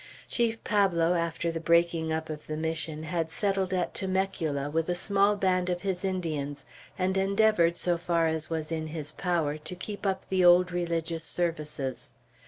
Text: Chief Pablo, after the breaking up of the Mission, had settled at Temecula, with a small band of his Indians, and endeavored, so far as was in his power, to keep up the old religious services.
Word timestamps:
Chief 0.27 0.63
Pablo, 0.63 1.13
after 1.13 1.51
the 1.51 1.59
breaking 1.59 2.11
up 2.11 2.27
of 2.31 2.47
the 2.47 2.57
Mission, 2.57 3.03
had 3.03 3.29
settled 3.29 3.71
at 3.71 3.93
Temecula, 3.93 4.67
with 4.67 4.89
a 4.89 4.95
small 4.95 5.35
band 5.35 5.69
of 5.69 5.83
his 5.83 6.03
Indians, 6.03 6.65
and 6.97 7.15
endeavored, 7.17 7.77
so 7.77 7.99
far 7.99 8.25
as 8.25 8.49
was 8.49 8.71
in 8.71 8.87
his 8.87 9.11
power, 9.11 9.59
to 9.59 9.75
keep 9.75 10.03
up 10.07 10.27
the 10.29 10.43
old 10.43 10.71
religious 10.71 11.23
services. 11.23 12.13